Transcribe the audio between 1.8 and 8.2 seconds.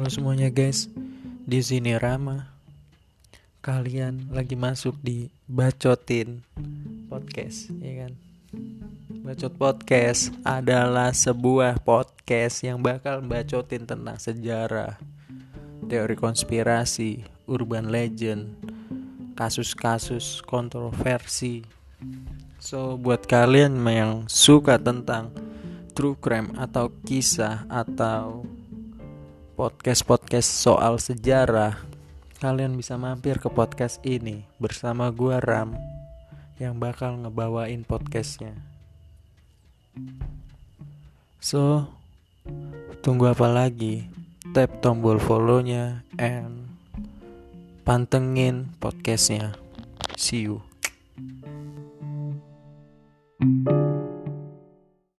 Rama. Kalian lagi masuk di Bacotin Podcast, ya kan?